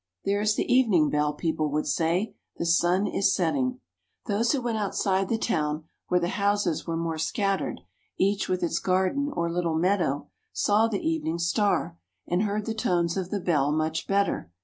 [0.25, 3.81] "There is the evening bell," people would say;" the sun is setting."
[4.25, 7.81] Those who went outside the town where the houses were more scattered,
[8.17, 13.15] each with its garden or little meadow, saw the evening star, and heard the tones
[13.15, 14.49] of the bell much better.